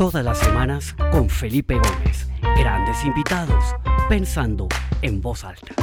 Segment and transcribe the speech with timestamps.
[0.00, 2.26] Todas las semanas con Felipe Gómez.
[2.56, 3.76] Grandes invitados,
[4.08, 4.66] pensando
[5.02, 5.74] en voz alta.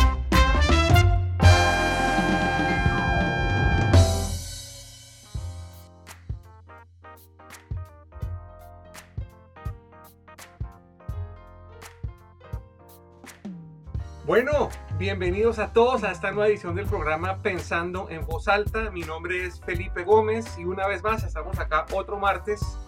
[14.25, 18.89] Bueno, bienvenidos a todos a esta nueva edición del programa Pensando en Voz Alta.
[18.89, 22.79] Mi nombre es Felipe Gómez y una vez más estamos acá otro martes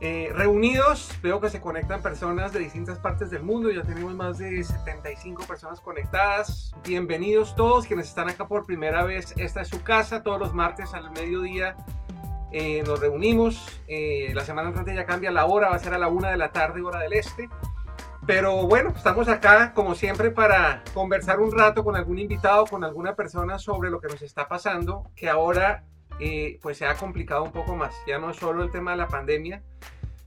[0.00, 1.10] eh, reunidos.
[1.22, 3.70] Veo que se conectan personas de distintas partes del mundo.
[3.70, 6.74] Ya tenemos más de 75 personas conectadas.
[6.86, 9.34] Bienvenidos todos quienes están acá por primera vez.
[9.36, 10.22] Esta es su casa.
[10.22, 11.76] Todos los martes al mediodía
[12.50, 13.82] eh, nos reunimos.
[13.88, 15.68] Eh, la semana entrante ya cambia la hora.
[15.68, 17.50] Va a ser a la una de la tarde, hora del este.
[18.26, 23.16] Pero bueno, estamos acá como siempre para conversar un rato con algún invitado, con alguna
[23.16, 25.84] persona sobre lo que nos está pasando, que ahora
[26.20, 27.94] eh, pues se ha complicado un poco más.
[28.06, 29.62] Ya no es solo el tema de la pandemia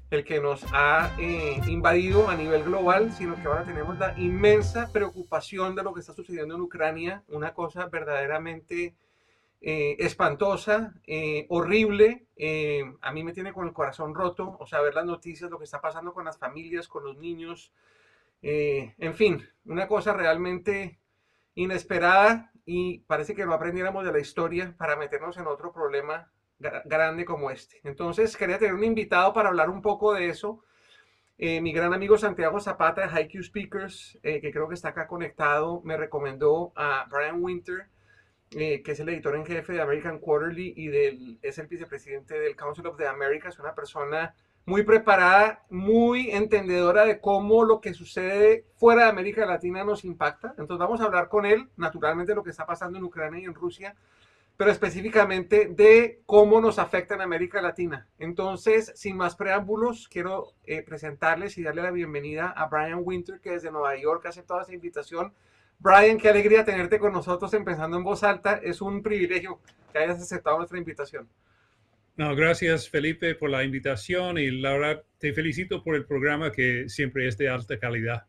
[0.09, 4.91] el que nos ha eh, invadido a nivel global, sino que ahora tenemos la inmensa
[4.91, 8.93] preocupación de lo que está sucediendo en Ucrania, una cosa verdaderamente
[9.59, 10.93] eh, espantosa,
[11.49, 12.27] horrible.
[13.01, 15.65] a mí me tiene con el corazón roto, o sea, ver las noticias, lo que
[15.65, 17.71] está pasando con las familias, con los niños,
[18.45, 20.99] eh, en fin, una cosa realmente
[21.55, 26.31] inesperada y parece que no aprendiéramos de la historia para meternos en otro problema
[26.85, 27.81] grande como este.
[27.83, 30.63] Entonces, quería tener un invitado para hablar un poco de eso.
[31.37, 35.07] Eh, mi gran amigo Santiago Zapata de HiQ Speakers, eh, que creo que está acá
[35.07, 37.87] conectado, me recomendó a Brian Winter,
[38.49, 42.55] que es el editor en jefe de American Quarterly y del, es el vicepresidente del
[42.55, 48.65] Council of the Americas, una persona muy preparada, muy entendedora de cómo lo que sucede
[48.75, 50.55] fuera de América Latina nos impacta.
[50.57, 53.45] Entonces vamos a hablar con él, naturalmente, de lo que está pasando en Ucrania y
[53.45, 53.95] en Rusia,
[54.55, 58.07] pero específicamente de cómo nos afecta en América Latina.
[58.19, 63.51] Entonces, sin más preámbulos, quiero eh, presentarles y darle la bienvenida a Brian Winter, que
[63.51, 65.33] desde Nueva York hace toda esa invitación.
[65.79, 68.53] Brian, qué alegría tenerte con nosotros empezando en voz alta.
[68.63, 69.59] Es un privilegio
[69.91, 71.27] que hayas aceptado nuestra invitación.
[72.15, 76.87] No, gracias Felipe por la invitación y la verdad te felicito por el programa que
[76.87, 78.27] siempre es de alta calidad.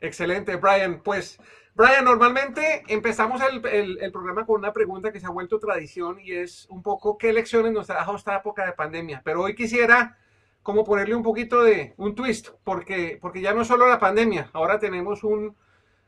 [0.00, 1.02] Excelente, Brian.
[1.02, 1.40] Pues,
[1.74, 6.66] Brian, normalmente empezamos el, programa con una pregunta que se ha vuelto tradición y es
[6.70, 9.22] un poco qué lecciones nos dejado esta época de pandemia.
[9.24, 10.16] Pero hoy quisiera
[10.62, 14.50] como ponerle un poquito de un twist, porque, porque ya no es solo la pandemia,
[14.52, 15.56] ahora tenemos un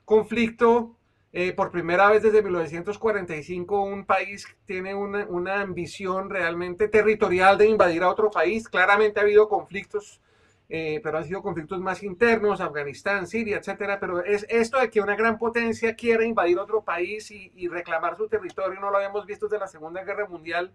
[0.04, 0.98] conflicto
[1.32, 8.02] eh, por primera vez desde 1945 un país tiene una, ambición realmente territorial de invadir
[8.02, 8.68] a otro país.
[8.68, 10.20] Claramente ha habido conflictos,
[10.68, 14.00] eh, pero han sido conflictos más internos, Afganistán, Siria, etcétera.
[14.00, 18.28] Pero es esto de que una gran potencia quiere invadir otro país y, reclamar su
[18.28, 20.72] territorio, no lo habíamos visto desde la Segunda Guerra Mundial.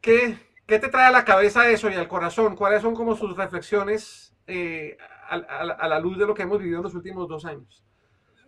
[0.00, 2.54] ¿Qué, ¿Qué te trae a la cabeza eso y al corazón?
[2.54, 4.96] ¿Cuáles son como sus reflexiones eh,
[5.28, 7.84] a, la luz de lo que hemos vivido en los últimos dos años?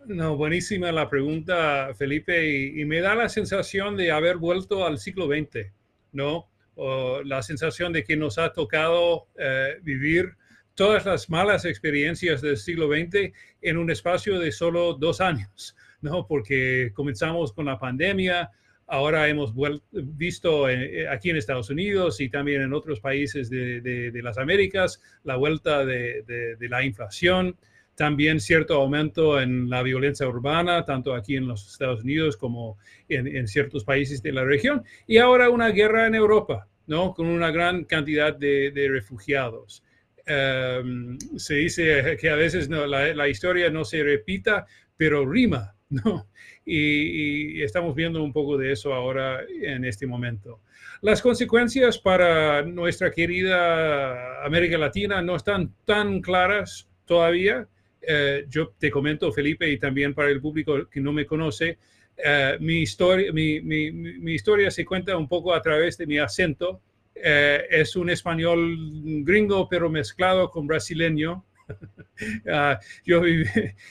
[0.05, 5.27] No, buenísima la pregunta, Felipe, y, me da la sensación de haber vuelto al siglo
[5.27, 5.71] XX,
[6.13, 6.49] ¿no?
[7.25, 10.35] la sensación de que nos ha tocado eh, vivir
[10.75, 13.33] todas las malas experiencias del siglo XX
[13.63, 16.27] en un espacio de solo dos años, ¿no?
[16.27, 18.51] Porque comenzamos con la pandemia,
[18.89, 19.53] Ahora hemos
[19.91, 25.35] visto eh, aquí en Estados Unidos y también en otros países de, las Américas la
[25.35, 27.57] vuelta de, la inflación,
[27.95, 32.77] también cierto aumento en la violencia urbana, tanto aquí en los Estados Unidos como
[33.09, 37.13] en, ciertos países de la región, y ahora una guerra en Europa, ¿no?
[37.13, 39.83] Con una gran cantidad de, refugiados.
[40.25, 44.65] Em, se dice que a veces la, la historia no se repita,
[44.95, 46.27] pero rima, ¿no?
[46.65, 50.59] y, estamos viendo un poco de eso ahora en este momento.
[51.01, 57.67] Las consecuencias para nuestra querida América Latina no están tan claras todavía.
[58.01, 61.77] Eh, yo te comento, Felipe, y también para el público que no me conoce,
[62.17, 66.81] eh, mi, historia, se cuenta un poco a través de mi acento.
[67.13, 68.75] Eh, es un español
[69.23, 71.45] gringo, pero mezclado con brasileño.
[72.51, 73.45] Ah, yo viví,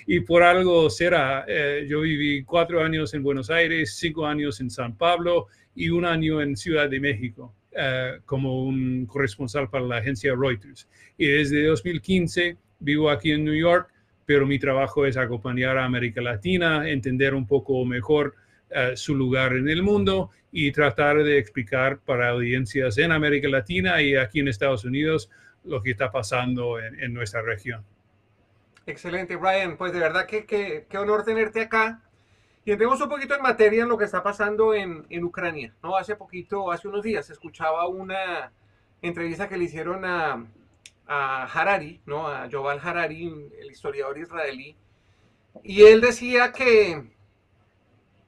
[0.04, 4.68] y por algo será, eh, yo viví cuatro años en Buenos Aires, cinco años en
[4.68, 5.46] San Pablo
[5.76, 10.88] y un año en Ciudad de México eh, como un corresponsal para la agencia Reuters.
[11.16, 13.92] Y desde 2015 vivo aquí en New York,
[14.24, 18.34] pero mi trabajo es acompañar a América Latina, entender un poco mejor
[18.70, 24.02] eh, su lugar en el mundo y tratar de explicar para audiencias en América Latina
[24.02, 25.30] y aquí en Estados Unidos
[25.66, 27.84] lo que está pasando en, nuestra región.
[28.86, 29.76] Excelente, Brian.
[29.76, 32.02] Pues de verdad que, qué honor tenerte acá.
[32.64, 35.72] Y entremos un poquito en materia en lo que está pasando en, en, Ucrania.
[35.84, 35.96] ¿no?
[35.96, 38.50] Hace poquito, hace unos días, escuchaba una
[39.02, 40.44] entrevista que le hicieron a,
[41.06, 42.26] a Harari, ¿no?
[42.26, 44.76] A Yoval Harari, el historiador israelí,
[45.62, 47.04] y él decía que,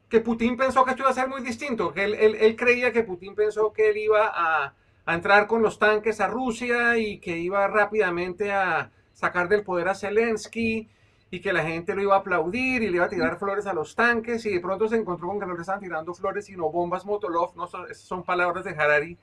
[0.09, 3.03] que Putin pensó que esto iba a ser muy distinto, que él, él, creía que
[3.03, 4.75] Putin pensó que él iba a,
[5.09, 9.89] a, entrar con los tanques a Rusia y que iba rápidamente a sacar del poder
[9.89, 10.89] a Zelensky
[11.31, 13.73] y que la gente lo iba a aplaudir y le iba a tirar flores a
[13.73, 16.71] los tanques y de pronto se encontró con que no le estaban tirando flores sino
[16.71, 19.19] bombas Motolov, no son, palabras de Harari,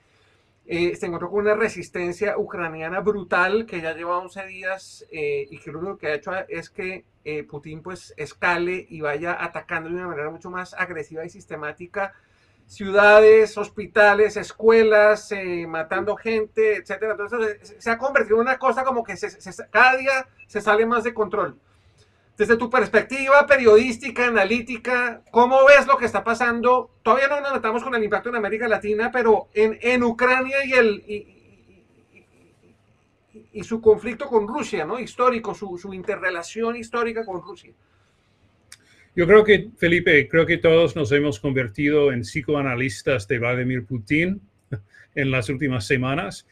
[0.67, 5.59] eh, se encontró con una resistencia ucraniana brutal que ya lleva 11 días eh, y
[5.59, 9.89] que lo único que ha hecho es que eh, Putin pues escale y vaya atacando
[9.89, 12.13] de una manera mucho más agresiva y sistemática
[12.67, 15.31] ciudades, hospitales, escuelas,
[15.67, 17.11] matando gente, etcétera.
[17.11, 19.15] Entonces se ha convertido en una cosa como que
[19.71, 21.57] cada día se sale más de control
[22.37, 26.91] desde tu perspectiva periodística, analítica, ¿cómo ves lo que está pasando?
[27.01, 30.73] Todavía no nos metamos con el impacto en América Latina, pero en, en Ucrania y,
[30.73, 31.03] el,
[33.53, 34.99] y, su conflicto con Rusia, ¿no?
[34.99, 37.71] Histórico, su, su interrelación histórica con Rusia.
[39.15, 44.41] Yo creo que, Felipe, creo que todos nos hemos convertido en psicoanalistas de Vladimir Putin
[45.15, 46.45] en las últimas semanas.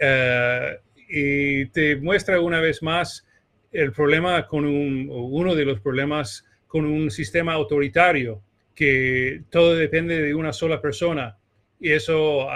[0.00, 0.78] Eh,
[1.08, 3.24] y te muestra una vez más
[3.70, 8.42] el problema con un, uno de los problemas con un sistema autoritario,
[8.74, 11.38] que todo depende de una sola persona.
[11.80, 12.48] Y eso,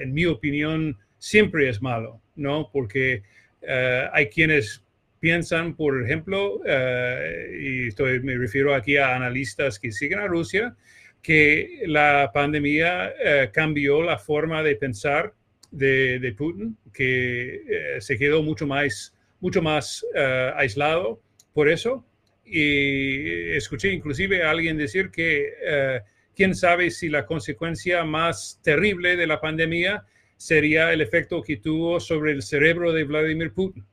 [0.00, 2.70] en mi opinión, siempre es malo, ¿no?
[2.72, 3.24] Porque
[3.60, 4.84] eh, hay quienes
[5.20, 10.74] piensan, por ejemplo, eh, y estoy, me refiero aquí a analistas que siguen a Rusia,
[11.22, 15.34] que la pandemia eh, cambió la forma de pensar
[15.70, 21.20] de, Putin, que se quedó mucho más mucho más eh, aislado
[21.52, 22.04] por eso.
[22.44, 26.00] Y escuché inclusive a alguien decir que eh,
[26.34, 30.04] quién sabe si la consecuencia más terrible de la pandemia
[30.36, 33.84] sería el efecto que tuvo sobre el cerebro de Vladimir Putin.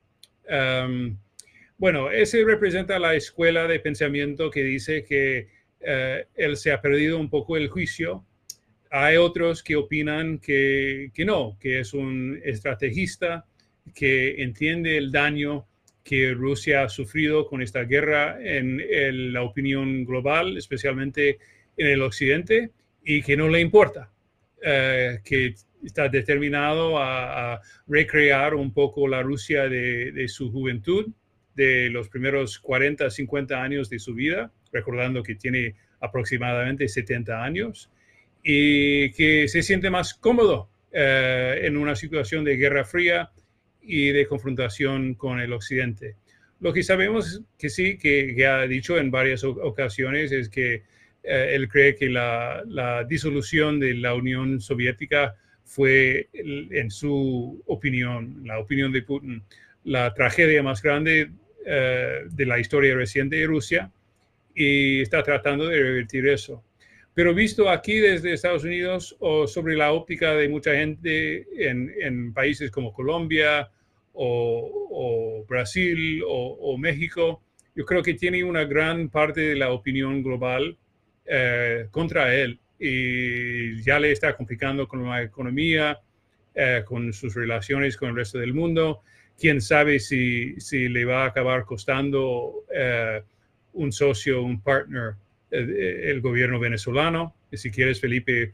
[1.80, 5.48] Bueno, ese representa la escuela de pensamiento que dice que
[5.80, 8.26] eh, él se ha perdido un poco el juicio.
[8.90, 13.46] Hay otros que opinan que, que no, que es un estrategista,
[13.94, 15.68] que entiende el daño
[16.04, 21.38] que Rusia ha sufrido con esta guerra en, la opinión global, especialmente
[21.76, 22.72] en el occidente,
[23.04, 24.10] y que no le importa,
[24.64, 25.54] eh, que
[25.84, 31.08] está determinado a, recrear un poco la Rusia de, su juventud,
[31.56, 37.90] de los primeros 40, 50 años de su vida, recordando que tiene aproximadamente 70 años,
[38.44, 43.32] y que se siente más cómodo eh, en una situación de guerra fría,
[43.88, 46.18] y de confrontación con el occidente.
[46.60, 50.84] Lo que sabemos que sí, que, ha dicho en varias ocasiones, es que
[51.24, 55.36] eh, él cree que la, la, disolución de la Unión Soviética
[55.68, 59.44] fue, en su opinión, la opinión de Putin,
[59.84, 61.32] la tragedia más grande
[61.66, 63.92] eh, de la historia reciente de Rusia
[64.56, 66.64] y está tratando de revertir eso.
[67.14, 72.72] Pero visto aquí desde Estados Unidos o sobre la óptica de mucha gente en, países
[72.72, 73.70] como Colombia,
[74.14, 77.44] o, Brasil o, México,
[77.76, 80.78] yo creo que tiene una gran parte de la opinión global
[81.26, 86.00] eh, contra él y ya le está complicando con la economía,
[86.54, 89.02] eh, con sus relaciones con el resto del mundo.
[89.40, 93.22] Quién sabe si, si le va a acabar costando eh,
[93.74, 95.16] un socio, un partner,
[95.50, 97.34] el gobierno venezolano.
[97.54, 98.54] Si quieres, Felipe,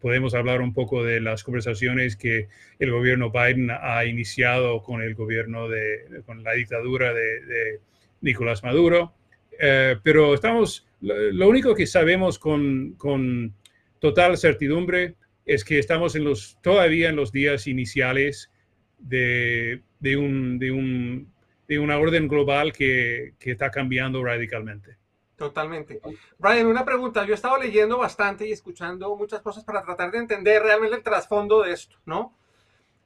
[0.00, 2.48] podemos hablar un poco de las conversaciones que
[2.78, 7.80] el gobierno Biden ha iniciado con el gobierno de, con la dictadura de,
[8.20, 9.12] Nicolás Maduro.
[9.58, 13.54] Eh, pero estamos, lo, único que sabemos con, con,
[13.98, 18.50] total certidumbre es que estamos en los, todavía en los días iniciales
[18.98, 21.32] de, de, un, de, un,
[21.68, 24.96] de una orden global que, que está cambiando radicalmente.
[25.36, 26.00] Totalmente.
[26.38, 27.24] Brian, una pregunta.
[27.24, 31.02] Yo he estado leyendo bastante y escuchando muchas cosas para tratar de entender realmente el
[31.02, 32.34] trasfondo de esto, ¿no?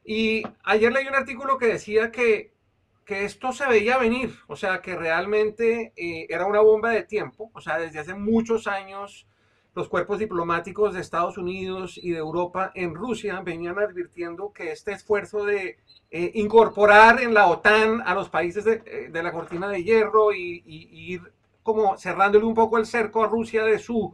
[0.04, 2.52] Y ayer leí un artículo que decía que,
[3.10, 7.60] esto se veía venir, o sea, que realmente eh, era una bomba de tiempo, o
[7.60, 9.26] sea, desde hace muchos años
[9.74, 14.92] los cuerpos diplomáticos de Estados Unidos y de Europa en Rusia venían advirtiendo que este
[14.92, 15.78] esfuerzo de
[16.10, 20.62] eh, incorporar en la OTAN a los países de, eh, la cortina de hierro y,
[20.66, 24.12] y ir como cerrándole un poco el cerco a Rusia de su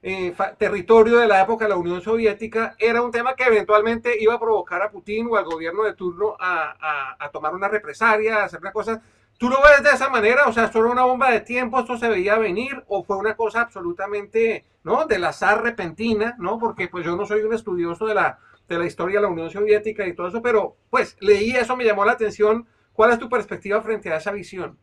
[0.00, 4.34] eh, territorio de la época de la Unión Soviética, era un tema que eventualmente iba
[4.34, 8.60] a provocar a Putin o al gobierno de turno a, tomar una represalia, a hacer
[8.60, 9.02] una cosa.
[9.38, 10.46] ¿Tú lo ves de esa manera?
[10.46, 11.80] O sea, ¿esto era una bomba de tiempo?
[11.80, 12.84] ¿Esto se veía venir?
[12.88, 15.06] ¿O fue una cosa absolutamente, ¿no?
[15.06, 16.58] Del azar repentina, ¿no?
[16.58, 18.38] Porque pues yo no soy un estudioso de la,
[18.68, 21.84] de la historia de la Unión Soviética y todo eso, pero pues leí eso, me
[21.84, 22.66] llamó la atención.
[22.92, 24.78] ¿Cuál es tu perspectiva frente a esa visión?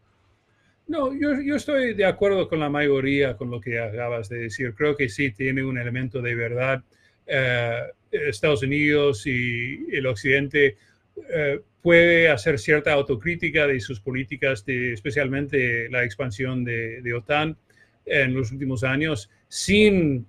[0.87, 4.73] No, yo, yo, estoy de acuerdo con la mayoría con lo que acabas de decir.
[4.75, 6.83] Creo que sí tiene un elemento de verdad.
[7.25, 10.77] Eh, Estados Unidos y el Occidente
[11.29, 17.57] eh, puede hacer cierta autocrítica de sus políticas, de, especialmente la expansión de, de, OTAN
[18.05, 20.27] en los últimos años, sin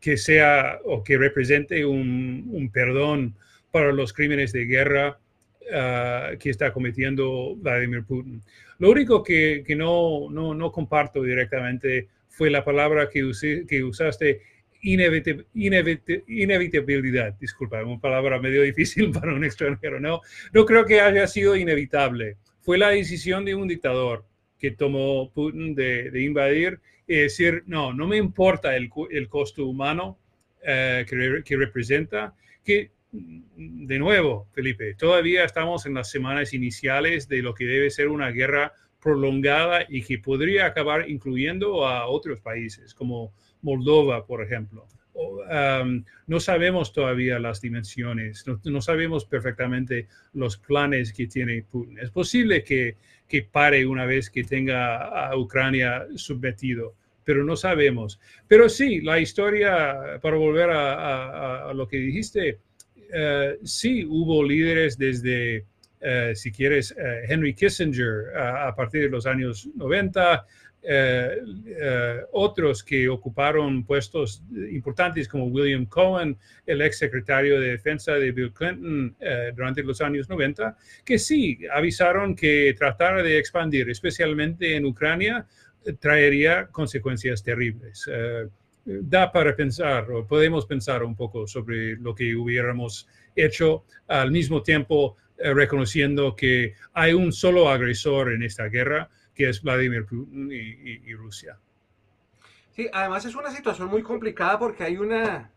[0.00, 3.34] que sea o que represente un, un perdón
[3.72, 5.18] para los crímenes de guerra
[5.68, 8.42] uh, que está cometiendo Vladimir Putin.
[8.78, 13.82] Lo único que, que no, no, no, comparto directamente fue la palabra que, usé, que
[13.82, 14.40] usaste,
[14.82, 20.20] inevitabilidad, disculpa, una palabra medio difícil para un extranjero, no,
[20.52, 22.36] no creo que haya sido inevitable.
[22.60, 24.24] Fue la decisión de un dictador
[24.58, 29.66] que tomó Putin de, de invadir y decir, no, no me importa el, el costo
[29.66, 30.18] humano
[30.62, 32.34] uh, que, que, representa,
[32.64, 38.08] que de nuevo, Felipe, todavía estamos en las semanas iniciales de lo que debe ser
[38.08, 44.86] una guerra prolongada y que podría acabar incluyendo a otros países como Moldova, por ejemplo.
[46.26, 51.98] No sabemos todavía las dimensiones, no, sabemos perfectamente los planes que tiene Putin.
[51.98, 52.96] Es posible que,
[53.26, 58.20] que pare una vez que tenga a Ucrania sometido, pero no sabemos.
[58.46, 62.58] Pero sí, la historia, para volver a, a lo que dijiste,
[63.08, 65.64] uh, sí hubo líderes desde,
[66.02, 70.44] uh, si quieres, uh, Henry Kissinger a partir de los años 90,
[70.80, 78.12] eh, eh, otros que ocuparon puestos importantes como William Cohen, el ex secretario de defensa
[78.12, 83.90] de Bill Clinton eh, durante los años 90, que sí avisaron que tratar de expandir,
[83.90, 85.46] especialmente en Ucrania,
[86.00, 88.08] traería consecuencias terribles.
[88.88, 94.62] Da para pensar, o podemos pensar un poco sobre lo que hubiéramos hecho al mismo
[94.62, 100.56] tiempo reconociendo que hay un solo agresor en esta guerra, que es Vladimir Putin y,
[100.56, 101.58] y, y, Rusia.
[102.74, 105.52] Sí, además es una situación muy complicada porque hay una,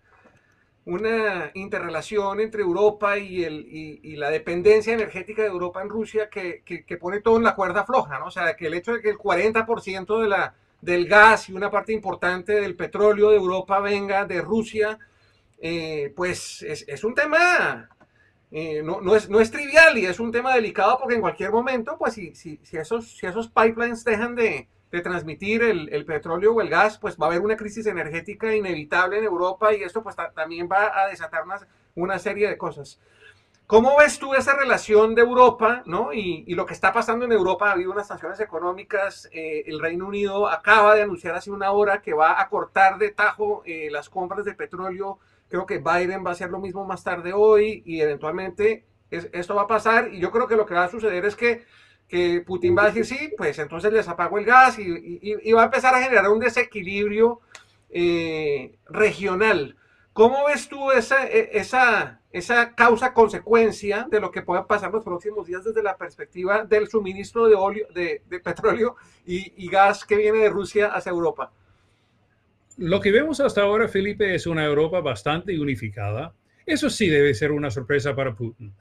[0.86, 6.62] una interrelación entre Europa y, el, y, la dependencia energética de Europa en Rusia que,
[6.64, 8.28] que, que, pone todo en la cuerda floja, ¿no?
[8.28, 11.70] O sea, que el hecho de que el 40% de la, del gas y una
[11.70, 14.98] parte importante del petróleo de Europa venga de Rusia,
[15.60, 17.88] eh, pues es, un tema
[18.52, 21.52] eh, no, no, es, no es trivial y es un tema delicado porque en cualquier
[21.52, 26.04] momento, pues si, si, si esos, si esos pipelines dejan de, de transmitir el, el,
[26.04, 29.84] petróleo o el gas, pues va a haber una crisis energética inevitable en Europa y
[29.84, 31.60] esto pues también va a desatar una,
[31.96, 33.00] una, serie de cosas.
[33.72, 36.12] ¿Cómo ves tú esa relación de Europa ¿no?
[36.12, 37.70] y, lo que está pasando en Europa?
[37.70, 42.02] Ha habido unas sanciones económicas, eh, el Reino Unido acaba de anunciar hace una hora
[42.02, 46.32] que va a cortar de tajo eh, las compras de petróleo Creo que Biden va
[46.32, 50.20] a hacer lo mismo más tarde hoy y eventualmente es, esto va a pasar y
[50.20, 51.66] yo creo que lo que va a suceder es que,
[52.46, 55.96] Putin va a decir sí, pues entonces les apago el gas y, va a empezar
[55.96, 57.40] a generar un desequilibrio
[57.90, 59.78] eh, regional.
[60.12, 65.48] ¿Cómo ves tú esa, e, esa, esa causa-consecuencia de lo que pueda pasar los próximos
[65.48, 68.96] días desde la perspectiva del suministro de, óleo, de, petróleo
[69.26, 71.52] y, gas que viene de Rusia hacia Europa?
[72.78, 76.34] Lo que vemos hasta ahora, Felipe, es una Europa bastante unificada.
[76.66, 78.74] Eso sí debe ser una sorpresa para Putin.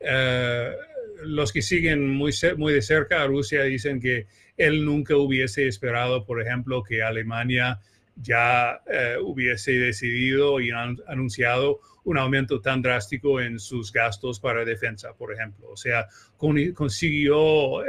[0.00, 6.24] Uh, los que siguen muy, de cerca a Rusia dicen que él nunca hubiese esperado,
[6.24, 7.80] por ejemplo, que Alemania
[8.16, 15.12] ya uh, hubiese decidido y anunciado un aumento tan drástico en sus gastos para defensa,
[15.14, 15.68] por ejemplo.
[15.70, 17.82] O sea, con, consiguió uh,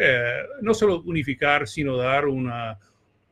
[0.61, 2.77] no solo unificar, sino dar una,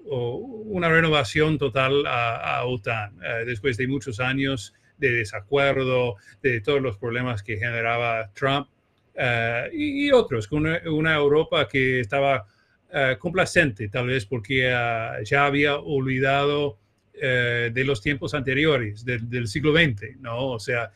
[0.10, 6.82] una renovación total a, a OTAN eh, después de muchos años de desacuerdo, de todos
[6.82, 8.68] los problemas que generaba Trump
[9.14, 12.46] eh, y, y, otros, con una, una, Europa que estaba
[12.92, 16.78] eh, complacente, tal vez porque uh, ya había olvidado
[17.22, 20.52] eh, de los tiempos anteriores, de, del siglo XX, ¿no?
[20.52, 20.92] O sea,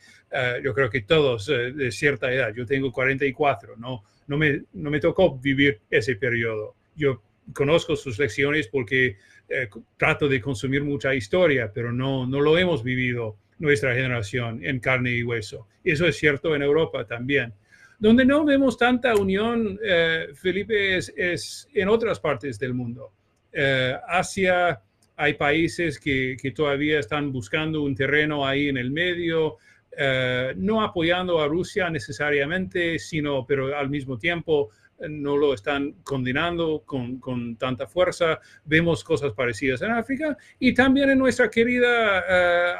[0.64, 4.02] yo creo que todos de cierta edad, yo tengo 44, ¿no?
[4.28, 6.74] No me, no me tocó vivir ese periodo.
[6.96, 12.56] Yo conozco sus lecciones porque eh, trato de consumir mucha historia, pero no, no lo
[12.56, 15.68] hemos vivido nuestra generación en carne y hueso.
[15.84, 17.52] Eso es cierto en Europa también.
[17.98, 23.12] Donde no vemos tanta unión, eh, Felipe, es, es, en otras partes del mundo.
[23.52, 24.80] Eh, Asia,
[25.22, 29.58] hay países que, que, todavía están buscando un terreno ahí en el medio,
[29.96, 34.70] eh, no apoyando a Rusia necesariamente, sino, pero al mismo tiempo
[35.08, 38.40] no lo están condenando con, con tanta fuerza.
[38.64, 42.74] Vemos cosas parecidas en África y también en nuestra querida eh,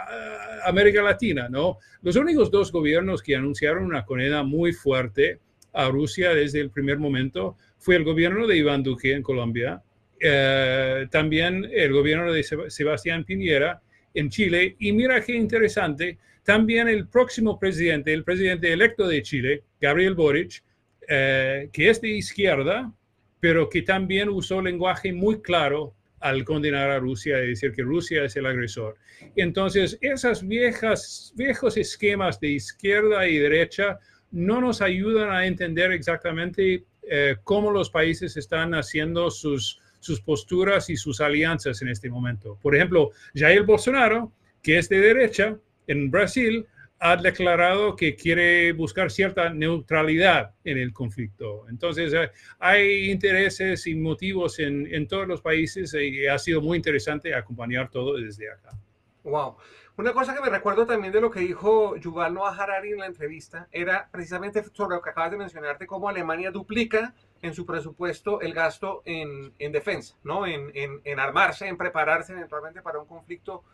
[0.66, 1.78] América Latina, ¿no?
[2.02, 5.38] Los únicos dos gobiernos que anunciaron una condena muy fuerte
[5.72, 9.80] a Rusia desde el primer momento fue el gobierno de Iván Duque en Colombia,
[10.24, 13.82] eh, también el gobierno de Sebastián Piñera
[14.14, 19.64] en Chile y mira qué interesante, también el próximo presidente, el presidente electo de Chile,
[19.80, 20.62] Gabriel Boric,
[21.08, 22.92] eh, que es de izquierda,
[23.40, 28.24] pero que también usó lenguaje muy claro al condenar a Rusia y decir que Rusia
[28.24, 28.96] es el agresor.
[29.34, 29.98] Entonces,
[30.44, 33.98] viejas, viejos esquemas de izquierda y derecha
[34.30, 40.90] no nos ayudan a entender exactamente eh, cómo los países están haciendo sus, sus posturas
[40.90, 42.58] y sus alianzas en este momento.
[42.60, 45.56] Por ejemplo, Jair Bolsonaro, que es de derecha,
[45.86, 46.66] en Brasil
[46.98, 51.68] ha declarado que quiere buscar cierta neutralidad en el conflicto.
[51.68, 56.76] Entonces, eh, hay intereses y motivos en, en todos los países y ha sido muy
[56.76, 58.70] interesante acompañar todo desde acá.
[59.22, 59.56] Wow.
[59.96, 63.06] Una cosa que me recuerdo también de lo que dijo Yuval Noah Harari en la
[63.06, 68.40] entrevista era precisamente sobre lo que acabas de mencionarte, cómo Alemania duplica en su presupuesto
[68.40, 70.46] el gasto en, en defensa, ¿no?
[70.46, 73.64] En, en, en, armarse, en prepararse eventualmente para un conflicto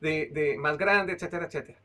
[0.00, 1.78] de, más grande, etcétera, etcétera.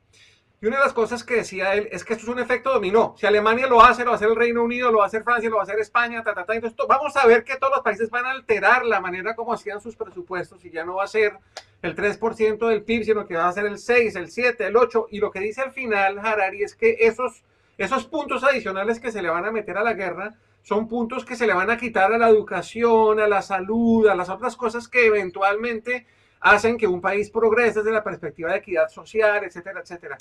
[0.59, 3.13] Y una de las cosas que decía él es que esto es un efecto dominó.
[3.15, 5.23] Si Alemania lo hace, lo va a hacer el Reino Unido, lo va a hacer
[5.23, 6.55] Francia, lo va a hacer España, ta, ta, ta.
[6.55, 9.79] Entonces vamos a ver que todos los países van a alterar la manera como hacían
[9.79, 11.37] sus presupuestos y ya no va a ser
[11.83, 15.09] el 3% del PIB, sino que va a ser el 6, el 7, el 8.
[15.11, 17.43] Y lo que dice al final Harari es que esos,
[17.77, 20.37] esos puntos adicionales que se le van a meter a la guerra
[20.67, 24.15] son puntos que se le van a quitar a la educación, a la salud, a
[24.15, 26.05] las otras cosas que eventualmente
[26.41, 30.17] hacen que un país progrese desde la perspectiva de equidad social, etcétera, etcétera.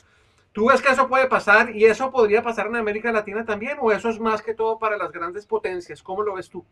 [0.53, 3.91] ¿Tú ves que eso puede pasar y eso podría pasar en América Latina también o
[3.91, 6.01] eso es más que todo para las grandes potencias?
[6.01, 6.65] ¿Cómo lo ves tú?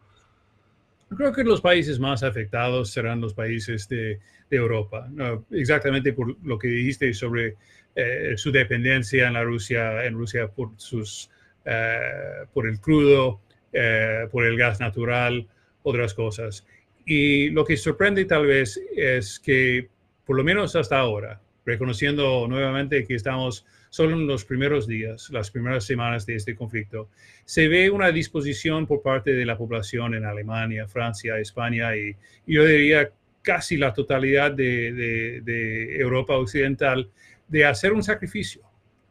[1.17, 5.09] Creo que los países más afectados serán los países de, de Europa,
[5.51, 7.57] exactamente por lo que dijiste sobre
[7.97, 11.29] eh, su dependencia en Rusia, en Rusia por sus,
[11.65, 13.41] eh, por el crudo,
[13.75, 15.47] eh, por el gas natural,
[15.83, 16.67] otras cosas.
[17.05, 19.89] Y lo que sorprende tal vez es que,
[20.25, 25.51] por lo menos hasta ahora, reconociendo nuevamente que estamos solo en los primeros días, las
[25.51, 27.11] primeras semanas de este conflicto,
[27.45, 32.65] se ve una disposición por parte de la población en Alemania, Francia, España y yo
[32.65, 33.11] diría
[33.43, 34.93] casi la totalidad de,
[35.45, 37.11] de, Europa Occidental
[37.47, 38.63] de hacer un sacrificio,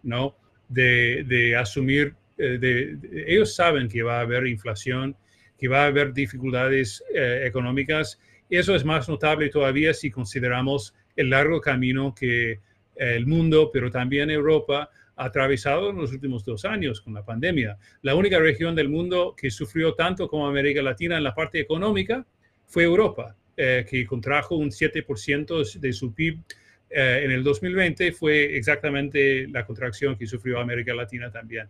[0.02, 0.36] ¿no?
[0.67, 5.15] De, de asumir, eh, ellos saben que va a haber inflación,
[5.63, 8.19] que va a haber dificultades eh, económicas.
[8.50, 12.60] Eso es más notable todavía si consideramos el largo camino que eh,
[12.96, 17.78] el mundo, pero también Europa, ha atravesado en los últimos dos años con la pandemia.
[18.02, 22.26] La única región del mundo que sufrió tanto como América Latina en la parte económica
[22.65, 26.39] fue Europa, eh, que contrajo un 7% de su PIB
[26.96, 31.67] en el 2020, fue exactamente la contracción que sufrió América Latina también.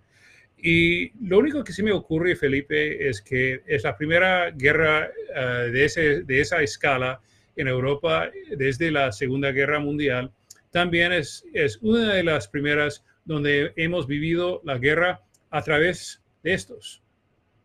[0.65, 5.69] Y lo único que se me ocurre, Felipe, es que es la primera guerra uh,
[5.69, 7.19] de, ese, de esa escala
[7.57, 10.31] en Europa desde la Segunda Guerra Mundial.
[10.71, 16.53] También es, es una de las primeras donde hemos vivido la guerra a través de
[16.53, 17.03] estos,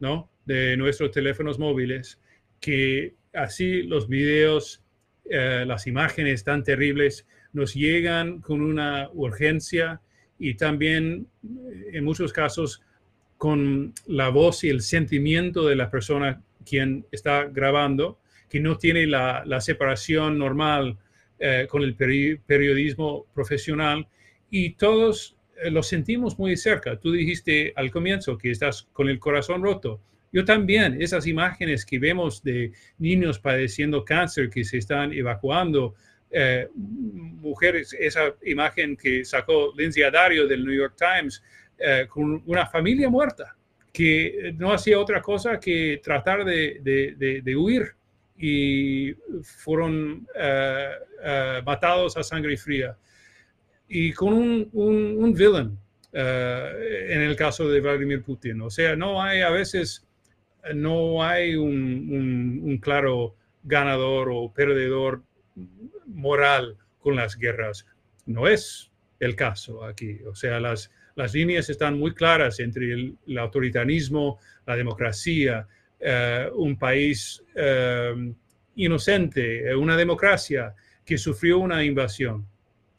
[0.01, 0.29] ¿no?
[0.45, 2.19] De nuestros teléfonos móviles,
[2.61, 4.83] que así los videos,
[5.27, 10.01] uh, las imágenes tan terribles nos llegan con una urgencia
[10.37, 11.29] y también
[11.93, 12.83] en muchos casos
[13.39, 18.19] con la voz y el sentimiento de la persona quien está grabando,
[18.51, 20.99] que no tiene la, separación normal
[21.39, 24.07] eh, con el periodismo profesional
[24.51, 26.99] y todos eh, lo sentimos muy cerca.
[26.99, 30.01] Tú dijiste al comienzo que estás con el corazón roto.
[30.33, 35.95] Yo también, esas imágenes que vemos de niños padeciendo cáncer que se están evacuando,
[36.31, 41.43] eh, mujeres, esa imagen que sacó Lindsay Adario del New York Times,
[41.79, 43.57] eh, con una familia muerta
[43.93, 47.95] que no hacía otra cosa que tratar de, de, de, huir
[48.37, 49.13] y
[49.43, 52.97] fueron uh, uh, matados a sangre fría.
[53.89, 55.79] Y con un, un, un villain,
[56.13, 58.61] en el caso de Vladimir Putin.
[58.61, 60.07] O sea, no hay a veces,
[60.75, 65.23] no hay un, un claro ganador o perdedor
[66.07, 67.87] moral con las guerras.
[68.27, 70.21] No es el caso aquí.
[70.25, 75.67] O sea, las, las líneas están muy claras entre el, autoritarismo, la democracia,
[75.99, 78.33] eh, un país eh,
[78.77, 80.73] inocente, una democracia
[81.05, 82.47] que sufrió una invasión.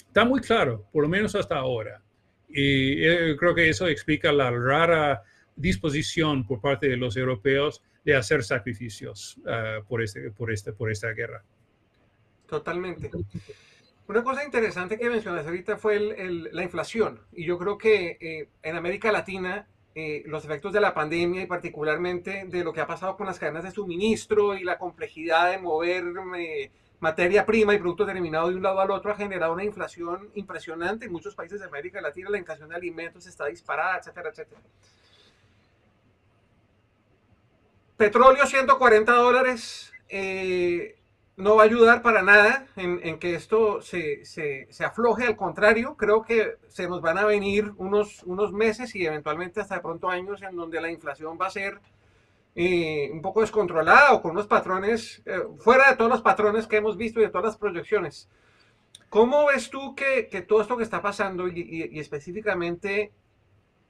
[0.05, 2.01] Está muy claro, por lo menos hasta ahora.
[2.49, 5.23] Y eh, creo que eso explica la rara
[5.55, 9.39] disposición por parte de los europeos de hacer sacrificios
[9.87, 11.41] por, este, este, por esta guerra.
[12.47, 13.09] Totalmente.
[14.09, 17.21] Una cosa interesante que mencionaste ahorita fue la inflación.
[17.31, 21.45] Y yo creo que eh, en América Latina eh, los efectos de la pandemia y
[21.45, 25.59] particularmente de lo que ha pasado con las cadenas de suministro y la complejidad de
[25.59, 26.05] mover
[26.39, 30.31] eh, materia prima y producto terminado de un lado al otro ha generado una inflación
[30.33, 32.31] impresionante en muchos países de América Latina.
[32.31, 34.61] La inflación de alimentos está disparada, etcétera, etcétera.
[37.95, 39.93] Petróleo 140 dólares.
[41.39, 45.95] No va a ayudar para nada en, que esto se, se, se, afloje, al contrario,
[45.95, 50.09] creo que se nos van a venir unos, unos meses y eventualmente hasta de pronto
[50.09, 51.79] años en donde la inflación va a ser
[52.55, 56.75] eh, un poco descontrolada o con unos patrones, eh, fuera de todos los patrones que
[56.75, 58.27] hemos visto y de todas las proyecciones.
[59.07, 63.13] ¿Cómo ves tú que, que todo esto que está pasando y específicamente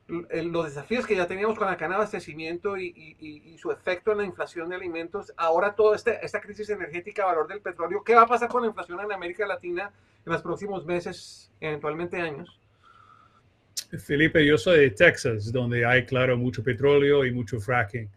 [0.09, 2.87] los desafíos que ya teníamos con la cadena de abastecimiento y,
[3.19, 7.25] y, y, su efecto en la inflación de alimentos, ahora toda este, esta crisis energética,
[7.25, 9.91] valor del petróleo, ¿qué va a pasar con la inflación en América Latina
[10.25, 12.59] en los próximos meses, eventualmente años?
[13.97, 18.09] Felipe, yo soy de Texas, donde hay, claro, mucho petróleo y mucho fracking.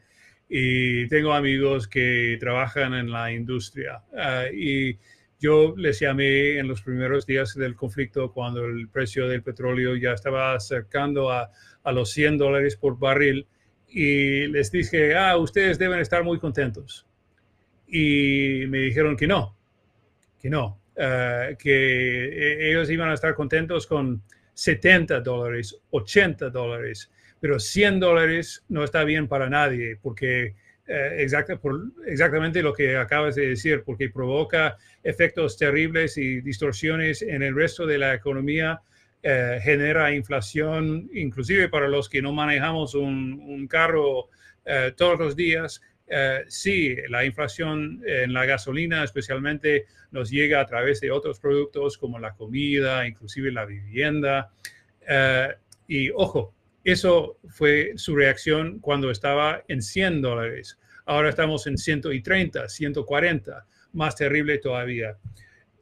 [0.49, 4.03] Y tengo amigos que trabajan en la industria.
[4.13, 4.99] Uh, y
[5.43, 10.13] yo les llamé en los primeros días del conflicto, cuando el precio del petróleo ya
[10.13, 11.51] estaba acercando a,
[11.83, 13.49] a los 100 dólares por barril,
[13.89, 17.07] y les dije, ah, ustedes deben estar muy contentos.
[17.89, 19.57] Y me dijeron que no,
[20.41, 24.23] que no, uh, que ellos iban a estar contentos con
[24.55, 30.55] 70 dólares, 80 dólares, pero 100 dólares no está bien para nadie, porque eh,
[30.87, 37.43] exacta, por exactamente lo que acabas de decir, porque provoca efectos terribles y distorsiones en
[37.43, 38.83] el resto de la economía,
[39.25, 44.29] eh, genera inflación, inclusive para los que no manejamos un, carro
[44.65, 45.81] eh, todos los días.
[46.09, 51.97] Eh, sí, la inflación en la gasolina especialmente nos llega a través de otros productos
[51.97, 54.51] como la comida, inclusive la vivienda.
[55.09, 55.55] Eh,
[55.87, 56.53] y ojo,
[56.85, 60.79] eso fue su reacción cuando estaba en 100 dólares.
[61.05, 65.17] Ahora estamos en 130, 140, más terrible todavía.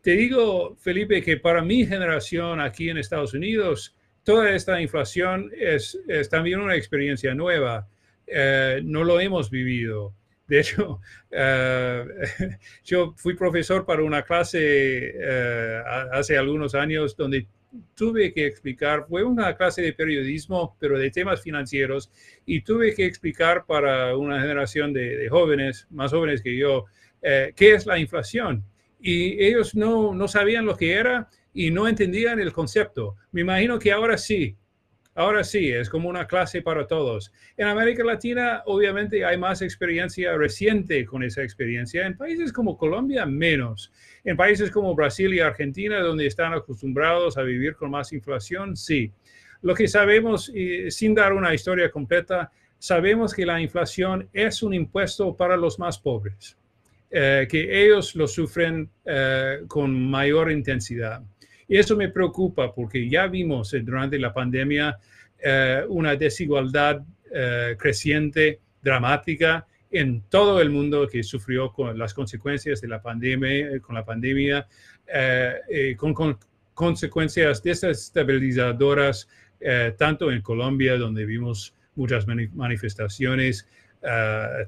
[0.02, 5.98] Te digo, Felipe, que para mi generación aquí en Estados Unidos, toda esta inflación es,
[6.30, 7.86] también una experiencia nueva.
[8.26, 10.14] Eh, no lo hemos vivido.
[10.46, 12.08] De hecho, uh,
[12.84, 17.46] yo fui profesor para una clase uh, hace algunos años donde
[17.94, 22.10] tuve que explicar, fue una clase de periodismo, pero de temas financieros,
[22.46, 26.86] y tuve que explicar para una generación de, jóvenes, más jóvenes que yo,
[27.22, 28.64] eh, qué es la inflación.
[29.00, 33.16] Y ellos no, no sabían lo que era y no entendían el concepto.
[33.32, 34.56] Me imagino que ahora sí,
[35.20, 37.30] Ahora sí, es como una clase para todos.
[37.58, 42.06] En América Latina, obviamente, hay más experiencia reciente con esa experiencia.
[42.06, 43.92] En países como Colombia, menos.
[44.24, 49.12] En países como Brasil y Argentina, donde están acostumbrados a vivir con más inflación, sí.
[49.60, 50.50] Lo que sabemos,
[50.88, 55.98] sin dar una historia completa, sabemos que la inflación es un impuesto para los más
[55.98, 56.56] pobres,
[57.10, 61.22] eh, que ellos lo sufren eh, con mayor intensidad.
[61.70, 64.98] Y eso me preocupa porque ya vimos eh, durante la pandemia
[65.38, 67.00] eh, una desigualdad
[67.32, 73.78] eh, creciente, dramática en todo el mundo que sufrió con las consecuencias de la pandemia,
[73.80, 74.66] con la pandemia,
[75.96, 76.38] con, con,
[76.74, 79.28] consecuencias desestabilizadoras,
[79.98, 83.68] tanto en Colombia, donde vimos muchas manifestaciones,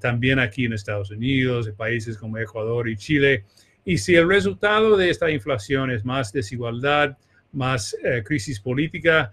[0.01, 3.45] también aquí en Estados Unidos, en países como Ecuador y Chile,
[3.85, 7.17] y si el resultado de esta inflación es más desigualdad,
[7.53, 9.33] más eh, crisis política,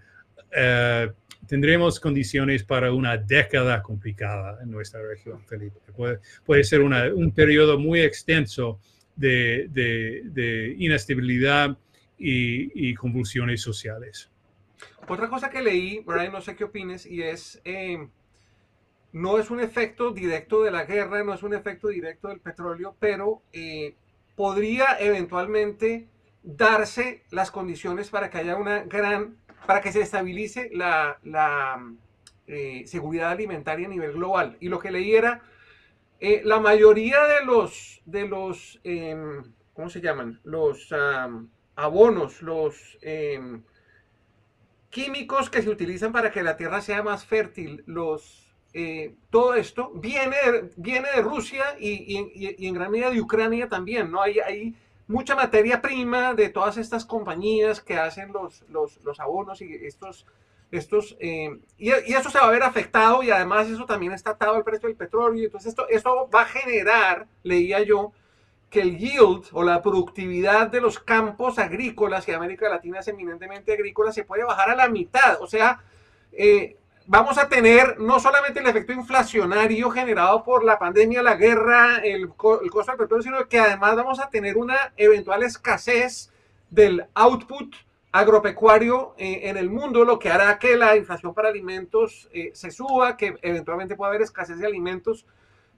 [0.50, 1.10] eh,
[1.46, 5.78] tendremos condiciones para una década complicada en nuestra región, Felipe.
[5.96, 8.80] Puede, puede ser una, un periodo muy extenso
[9.16, 11.76] de, de, de inestabilidad
[12.18, 14.30] y, y, convulsiones sociales.
[15.08, 18.08] Otra cosa que leí, Brian, no sé qué opines, y es, eh,
[19.12, 22.94] no es un efecto directo de la guerra, no es un efecto directo del petróleo,
[22.98, 23.94] pero eh,
[24.40, 26.08] podría eventualmente
[26.42, 31.18] darse las condiciones para que haya una gran, para que se estabilice la,
[32.46, 34.56] eh, seguridad alimentaria a nivel global.
[34.58, 35.42] Y lo que leí era,
[36.20, 39.42] eh, la mayoría de los, de los eh,
[39.74, 40.40] ¿cómo se llaman?
[40.42, 40.88] Los
[41.76, 43.62] abonos, los em,
[44.88, 49.90] químicos que se utilizan para que la tierra sea más fértil, los eh, todo esto
[49.94, 50.36] viene
[50.76, 54.22] viene de Rusia y, y, y, en gran medida de Ucrania también, ¿no?
[54.22, 54.76] Hay, hay
[55.08, 60.26] mucha materia prima de todas estas compañías que hacen los, los, los abonos y estos
[60.70, 64.54] estos, eh, y, eso se va a ver afectado y además eso también está atado
[64.54, 65.44] al precio del petróleo.
[65.44, 68.12] Entonces esto, esto va a generar, leía yo,
[68.70, 73.72] que el yield o la productividad de los campos agrícolas, y América Latina es eminentemente
[73.72, 75.40] agrícola, se puede bajar a la mitad.
[75.40, 75.82] O sea,
[76.32, 76.76] eh,
[77.10, 82.22] vamos a tener no solamente el efecto inflacionario generado por la pandemia, la guerra, el,
[82.22, 86.30] el costo del petróleo, sino que además vamos a tener una eventual escasez
[86.70, 87.74] del output
[88.12, 92.70] agropecuario eh, en el mundo, lo que hará que la inflación para alimentos eh, se
[92.70, 95.26] suba, que eventualmente pueda haber escasez de alimentos.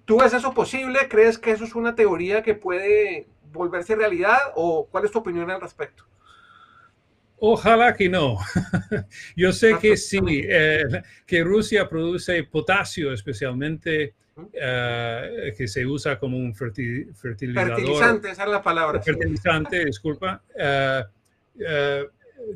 [0.05, 1.09] ¿Tú ves eso posible?
[1.09, 5.51] ¿Crees que eso es una teoría que puede volverse realidad o cuál es tu opinión
[5.51, 6.05] al respecto?
[7.45, 8.39] Ojalá que no.
[9.37, 14.15] Yo sé que sí, eh, que Rusia produce potasio especialmente,
[14.53, 17.77] que se usa como un fertilizador.
[17.77, 19.03] Fertilizante, esa es la palabra.
[19.03, 20.43] Fertilizante, disculpa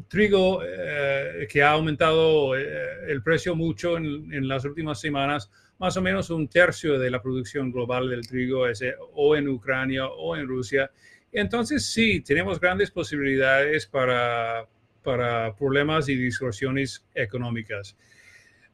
[0.09, 6.03] trigo eh, que ha aumentado eh, el precio mucho en, las últimas semanas, más o
[6.03, 10.37] menos un tercio de la producción global del trigo es eh, o en Ucrania o
[10.37, 10.91] en Rusia.
[11.33, 14.67] Entonces sí, tenemos grandes posibilidades para,
[15.07, 17.97] para problemas y distorsiones económicas.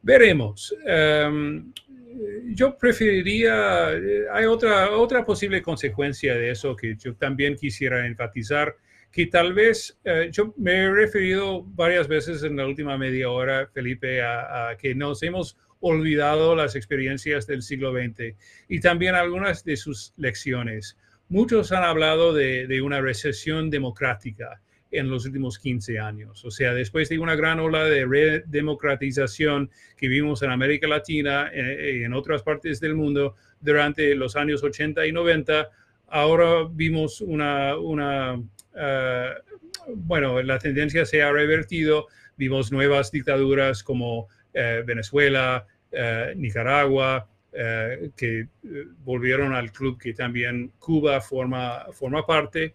[0.00, 0.74] Veremos.
[0.86, 1.70] Em,
[2.54, 3.88] yo preferiría,
[4.32, 8.76] hay otra, otra posible consecuencia de eso que yo también quisiera enfatizar
[9.12, 13.68] que tal vez, eh, yo me he referido varias veces en la última media hora,
[13.74, 18.34] Felipe, a, que nos hemos olvidado las experiencias del siglo XX
[18.68, 20.96] y también algunas de sus lecciones.
[21.28, 26.44] Muchos han hablado de, una recesión democrática en los últimos 15 años.
[26.44, 32.04] O sea, después de una gran ola de redemocratización que vimos en América Latina y
[32.04, 35.70] en, otras partes del mundo durante los años 80 y 90,
[36.08, 38.38] ahora vimos una, una
[38.76, 39.30] eh,
[39.94, 42.06] bueno, la tendencia se ha revertido.
[42.36, 47.28] Vimos nuevas dictaduras como eh, Venezuela, eh, Nicaragua,
[48.16, 48.48] que
[49.04, 52.74] volvieron al club que también Cuba forma, forma parte.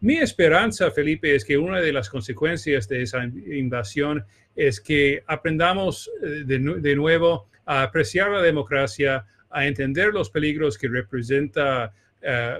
[0.00, 6.10] Mi esperanza, Felipe, es que una de las consecuencias de esa invasión es que aprendamos
[6.20, 11.92] de, de nuevo a apreciar la democracia, a entender los peligros que representa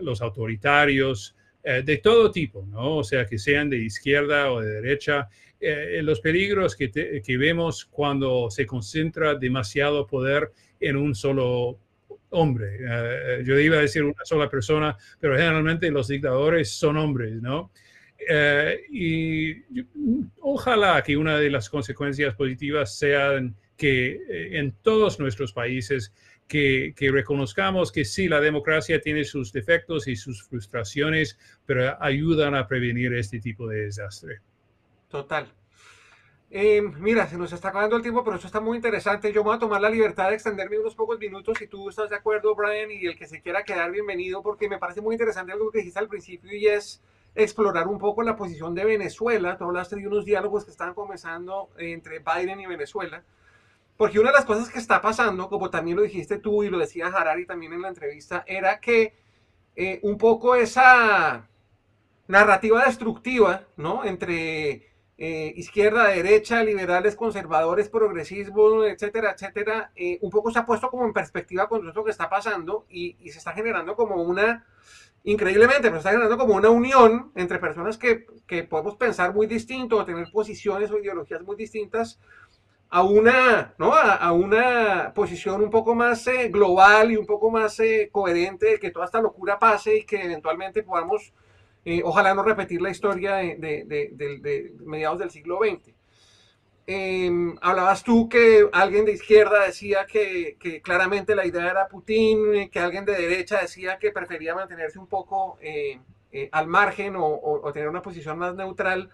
[0.00, 2.96] los autoritarios, eh, de todo tipo, ¿no?
[2.96, 5.28] O sea, que sean de izquierda o de derecha.
[5.60, 11.78] Eh, los peligros que, que, vemos cuando se concentra demasiado poder en un solo
[12.30, 12.78] hombre.
[12.80, 17.70] Eh, yo iba a decir una sola persona, pero generalmente los dictadores son hombres, ¿no?
[18.90, 19.62] y
[20.40, 24.20] ojalá que una de las consecuencias positivas sean que
[24.58, 26.12] en todos nuestros países
[26.48, 32.66] que, reconozcamos que sí, la democracia tiene sus defectos y sus frustraciones, pero ayudan a
[32.66, 34.40] prevenir este tipo de desastre.
[35.08, 35.46] Total.
[36.50, 39.32] Eh, mira, se nos está acabando el tiempo, pero eso está muy interesante.
[39.32, 42.16] Yo voy a tomar la libertad de extenderme unos pocos minutos si tú estás de
[42.16, 45.70] acuerdo, Brian, y el que se quiera quedar bienvenido, porque me parece muy interesante algo
[45.70, 47.02] que dijiste al principio y es
[47.34, 49.58] explorar un poco la posición de Venezuela.
[49.58, 53.22] Tú hablaste de unos diálogos que estaban comenzando entre Biden y Venezuela.
[53.98, 56.78] Porque una de las cosas que está pasando, como también lo dijiste tú y lo
[56.78, 59.14] decía Harari también en la entrevista, era que
[59.76, 61.48] eh, un poco esa
[62.26, 64.04] narrativa destructiva, ¿no?
[64.04, 64.87] Entre
[65.18, 71.04] eh, izquierda, derecha, liberales, conservadores, progresismo, etcétera, etcétera, eh, un poco se ha puesto como
[71.04, 74.64] en perspectiva con todo lo que está pasando y, y, se está generando como una,
[75.24, 79.46] increíblemente, pero se está generando como una unión entre personas que, que podemos pensar muy
[79.46, 82.20] distinto o tener posiciones o ideologías muy distintas
[82.90, 83.92] a una, ¿no?
[83.94, 88.78] a, una posición un poco más eh, global y un poco más eh, coherente de
[88.78, 91.32] que toda esta locura pase y que eventualmente podamos,
[91.90, 95.94] eh, ojalá no repetir la historia de, mediados del siglo XX.
[96.86, 102.78] Em, hablabas tú que alguien de izquierda decía que, claramente la idea era Putin, que
[102.78, 105.58] alguien de derecha decía que prefería mantenerse un poco
[106.52, 109.10] al margen o tener una posición más neutral.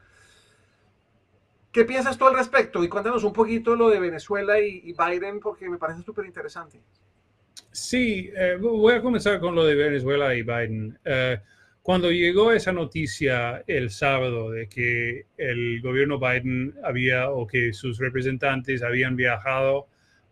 [1.74, 2.84] ¿Qué piensas tú al respecto?
[2.84, 6.80] Y cuéntanos un poquito lo de Venezuela y, Biden, porque me parece súper interesante.
[7.72, 10.96] Sí, eh, voy a comenzar con lo de Venezuela y Biden.
[11.04, 11.40] Eh,
[11.84, 17.98] cuando llegó esa noticia el sábado de que el gobierno Biden había o que sus
[17.98, 19.86] representantes habían viajado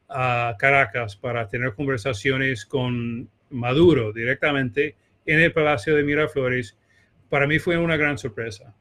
[0.08, 6.78] a Caracas para tener conversaciones con Maduro directamente en el Palacio de Miraflores,
[7.28, 8.74] para mí fue una gran sorpresa.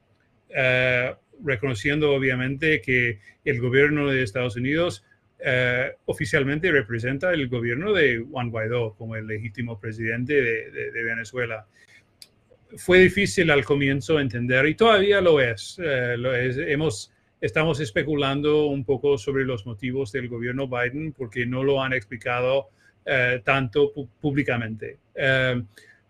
[0.50, 5.04] Uh, reconociendo obviamente que el gobierno de Estados Unidos
[5.44, 11.66] eh, oficialmente representa el gobierno de Juan Guaidó como el legítimo presidente de, Venezuela.
[12.78, 15.80] Fue difícil al comienzo entender y todavía lo es.
[15.84, 16.58] Eh, lo es.
[16.58, 21.92] Hemos estamos especulando un poco sobre los motivos del gobierno Biden porque no lo han
[21.92, 22.70] explicado
[23.04, 25.00] eh, tanto públicamente.
[25.16, 25.62] Eh,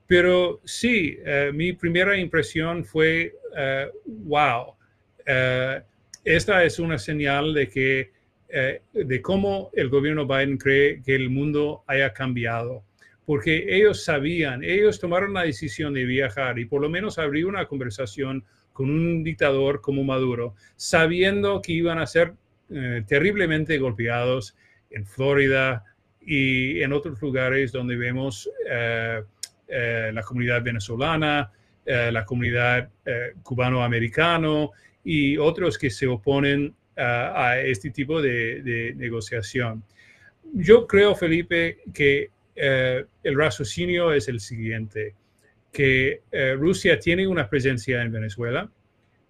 [0.06, 3.34] pero sí, eh, mi primera impresión fue,
[4.06, 4.74] wow,
[6.24, 8.12] esta es una señal de que
[8.92, 12.84] de cómo el gobierno Biden cree que el mundo haya cambiado
[13.26, 17.66] porque ellos sabían, ellos tomaron la decisión de viajar y por lo menos abrir una
[17.66, 22.34] conversación con un dictador como Maduro, sabiendo que iban a ser
[22.74, 24.56] eh, terriblemente golpeados
[24.90, 25.84] en Florida
[26.22, 29.22] y en otros lugares donde vemos eh,
[29.68, 31.52] eh, la comunidad venezolana,
[31.84, 32.90] la comunidad
[33.42, 34.72] cubano-americano
[35.04, 39.84] y otros que se oponen a este tipo de, de negociación.
[40.54, 42.30] Yo creo, Felipe, que
[42.64, 45.16] eh, el raciocinio es el siguiente,
[45.74, 48.70] que eh, Rusia tiene una presencia en Venezuela,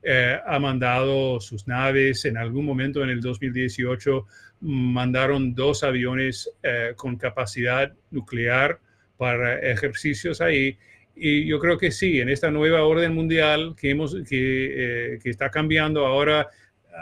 [0.04, 4.28] eh, ha mandado sus naves, en algún momento en el 2018
[4.60, 6.52] mandaron dos aviones
[6.96, 8.80] con capacidad nuclear
[9.17, 10.78] para ejercicios ahí.
[11.15, 15.50] Y yo creo que sí, en esta nueva orden mundial que, hemos, que, que está
[15.50, 16.48] cambiando ahora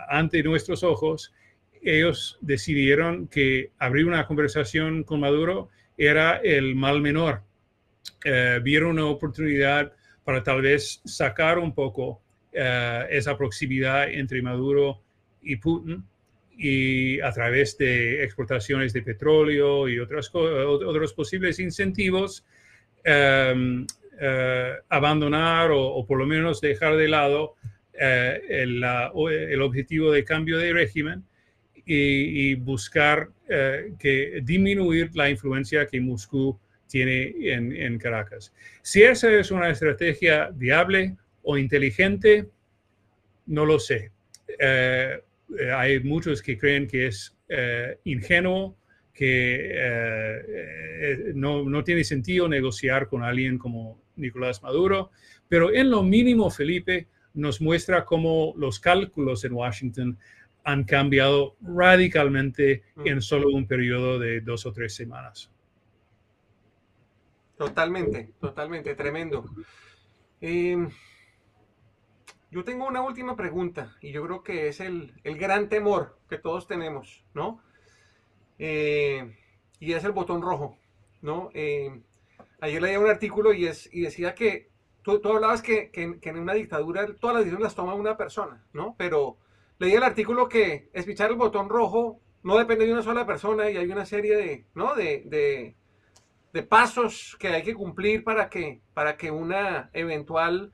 [0.08, 1.34] ante nuestros ojos,
[1.82, 7.42] ellos decidieron que abrir una conversación con Maduro era el mal menor.
[8.24, 9.92] Eh, vieron una oportunidad
[10.24, 12.22] para tal vez sacar un poco
[12.54, 15.02] eh, esa proximidad entre Maduro
[15.42, 16.04] y Putin
[16.58, 22.46] y a través de exportaciones de petróleo y otras, otros posibles incentivos,
[23.04, 23.86] em,
[24.22, 27.56] eh, abandonar o, por lo menos dejar de lado
[27.94, 31.24] el, el, objetivo de cambio de régimen
[31.92, 38.54] y, buscar eh, que disminuir la influencia que Moscú tiene en, Caracas.
[38.82, 42.48] Si esa es una estrategia viable o inteligente,
[43.48, 44.12] no lo sé.
[44.60, 45.20] Eh,
[45.60, 47.36] eh, hay muchos que creen que es
[48.04, 48.78] ingenuo,
[49.12, 49.74] que
[51.34, 55.10] no, no, tiene sentido negociar con alguien como Nicolás Maduro,
[55.48, 60.20] pero en lo mínimo, Felipe, nos muestra cómo los cálculos en Washington
[60.64, 65.52] han cambiado radicalmente en solo un periodo de dos o tres semanas.
[67.58, 69.46] Totalmente, totalmente, tremendo.
[70.40, 70.90] Em,
[72.52, 76.68] yo tengo una última pregunta y yo creo que es el, gran temor que todos
[76.68, 77.62] tenemos, ¿no?
[78.58, 79.36] Eh,
[79.80, 80.78] y es el botón rojo,
[81.22, 81.50] ¿no?
[81.54, 82.04] Em,
[82.62, 84.70] ayer leía un artículo y, es, y decía que
[85.04, 88.96] tú, hablabas que, que, en una dictadura todas las decisiones las toma una persona, ¿no?
[88.98, 89.38] Pero
[89.80, 93.78] leí el artículo que espichar el botón rojo no depende de una sola persona y
[93.78, 94.94] hay una serie de, ¿no?
[94.96, 95.76] de,
[96.54, 100.74] de, pasos que hay que cumplir para que, para que una eventual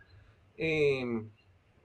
[0.58, 1.30] em,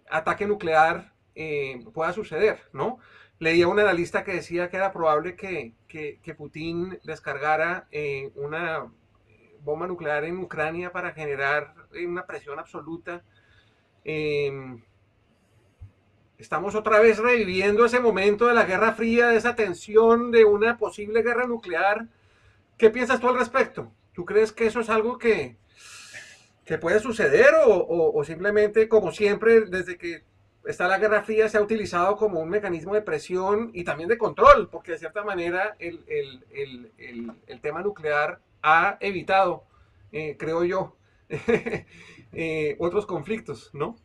[0.09, 2.98] ataque nuclear em, pueda suceder, ¿no?
[3.38, 8.90] Leía un analista que decía que era probable que, que, Putin descargara eh, una
[9.62, 11.74] bomba nuclear en Ucrania para generar
[12.06, 13.22] una presión absoluta.
[14.04, 14.80] Eh,
[16.40, 20.79] Estamos otra vez reviviendo ese momento de la Guerra Fría, de esa tensión de una
[20.79, 22.07] posible guerra nuclear.
[22.79, 23.92] ¿Qué piensas tú al respecto?
[24.14, 25.57] ¿Tú crees que eso es algo que,
[26.64, 30.22] que puede suceder o, simplemente, como siempre, desde que
[30.64, 34.16] está la Guerra Fría, se ha utilizado como un mecanismo de presión y también de
[34.16, 34.70] control?
[34.70, 36.00] Porque de cierta manera el,
[37.61, 39.64] tema nuclear ha evitado,
[40.11, 40.96] eh, creo yo,
[42.33, 43.98] eh, otros conflictos, ¿no?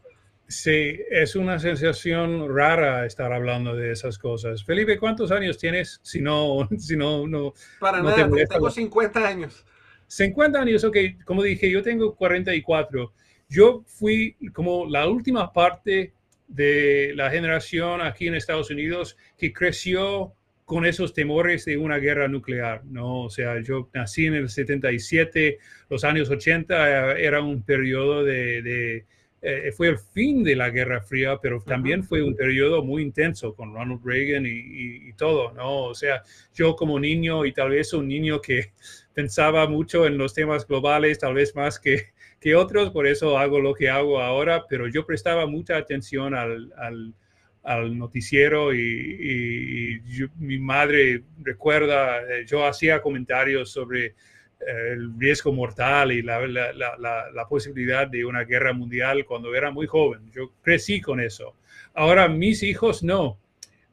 [0.47, 4.63] Sí, es una sensación rara estar hablando de esas cosas.
[4.63, 5.99] Felipe, ¿cuántos años tienes?
[6.03, 7.53] Si no, si no, no.
[7.79, 9.65] Para nada, tengo 50 años.
[10.07, 10.97] 50 años, ok.
[11.25, 13.11] Como dije, yo tengo 44.
[13.49, 16.13] Yo fui como la última parte
[16.47, 22.27] de la generación aquí en Estados Unidos que creció con esos temores de una guerra
[22.27, 23.23] nuclear, ¿no?
[23.23, 25.57] O sea, yo nací en el 77,
[25.89, 29.05] los años 80 eh, era un periodo de
[29.47, 33.53] eh, fue el fin de la Guerra Fría, pero también fue un periodo muy intenso
[33.53, 35.83] con Ronald Reagan y, todo, ¿no?
[35.83, 38.71] O sea, yo como niño y tal vez un niño que
[39.13, 42.07] pensaba mucho en los temas globales, tal vez más que,
[42.39, 46.73] que otros, por eso hago lo que hago ahora, pero yo prestaba mucha atención al,
[46.77, 47.13] al,
[47.61, 50.01] al noticiero y,
[50.37, 54.15] mi madre recuerda, eh, yo hacía comentarios sobre
[54.59, 60.31] el riesgo mortal y la, la, posibilidad de una guerra mundial cuando era muy joven.
[60.33, 61.55] Yo crecí con eso.
[61.93, 63.37] Ahora mis hijos no,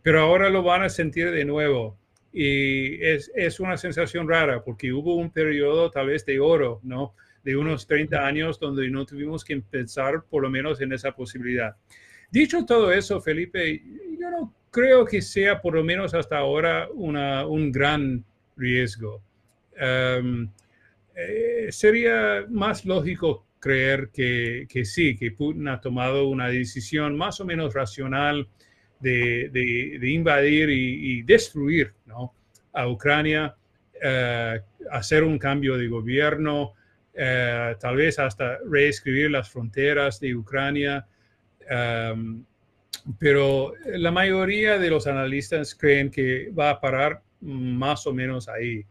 [0.02, 1.98] pero ahora lo van a sentir de nuevo.
[2.32, 7.14] Y es, es una sensación rara porque hubo un periodo tal vez de oro, ¿no?
[7.44, 11.76] De unos 30 años donde no tuvimos que pensar por lo menos en esa posibilidad.
[12.30, 13.82] Dicho todo eso, Felipe,
[14.18, 18.24] yo no creo que sea por lo menos hasta ahora una, un gran
[18.56, 19.22] riesgo.
[19.76, 20.48] Em,
[21.14, 27.44] eh, sería más lógico creer que, sí, que Putin ha tomado una decisión más o
[27.44, 28.48] menos racional
[28.98, 31.94] de, invadir y, destruir
[32.72, 33.54] a Ucrania,
[34.02, 34.60] eh,
[34.90, 36.74] hacer un cambio de gobierno,
[37.14, 41.06] eh, tal vez hasta reescribir las fronteras de Ucrania.
[41.68, 42.44] Em,
[43.18, 48.84] pero la mayoría de los analistas creen que va a parar más o menos ahí.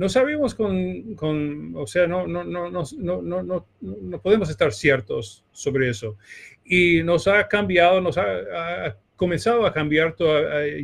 [0.00, 5.90] No sabemos con, con o sea, no, no, no, no, no, podemos estar ciertos sobre
[5.90, 6.16] eso.
[6.64, 10.16] Y nos ha cambiado, nos ha, comenzado a cambiar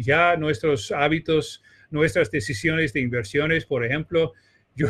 [0.00, 4.34] ya nuestros hábitos, nuestras decisiones de inversiones, por ejemplo.
[4.76, 4.88] Yo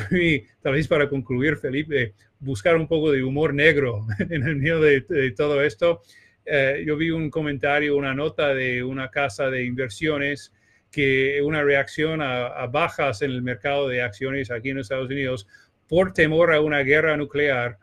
[0.61, 5.03] tal vez para concluir, Felipe, buscar un poco de humor negro en el medio de,
[5.03, 6.03] de todo esto.
[6.45, 10.53] Eh, yo vi un comentario, una nota de una casa de inversiones
[10.97, 15.47] que una reacción a, bajas en el mercado de acciones aquí en Estados Unidos
[15.87, 17.77] por temor a una guerra nuclear.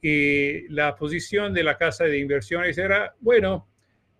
[0.00, 3.68] Y la posición de la casa de inversiones era, bueno,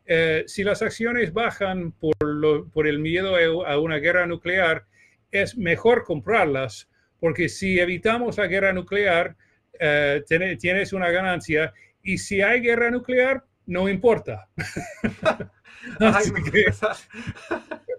[0.04, 4.84] eh, si las acciones bajan por, por el miedo a una guerra nuclear,
[5.30, 6.90] es mejor comprarlas,
[7.20, 9.36] porque si evitamos la guerra nuclear,
[9.80, 11.72] eh, tienes una ganancia.
[12.02, 14.50] Y si hay guerra nuclear, no importa.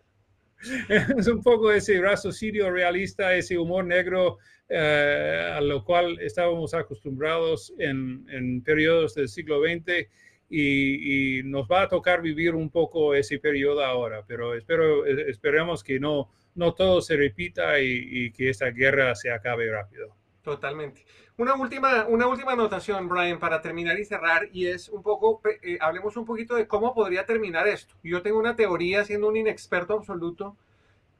[1.18, 4.38] es un poco ese raciocinio realista, ese humor negro
[4.68, 10.07] eh, a lo cual estábamos acostumbrados en, periodos del siglo XX
[10.49, 15.99] y, nos va a tocar vivir un poco ese periodo ahora, pero espero, esperemos que
[15.99, 20.16] no, no todo se repita y que esta guerra se acabe rápido.
[20.45, 21.03] Totalmente.
[21.37, 25.79] Una última, una última anotación, Brian, para terminar y cerrar, y es un poco, eh,
[25.81, 27.95] hablemos un poquito de cómo podría terminar esto.
[28.03, 30.55] Yo tengo una teoría, siendo un inexperto absoluto,